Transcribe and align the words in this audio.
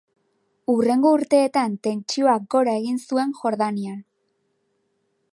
Hurrengo 0.71 1.09
urteetan 1.17 1.75
tentsioak 1.87 2.47
gora 2.55 2.73
egin 2.81 2.97
zuen 3.01 3.35
Jordanian. 3.41 4.01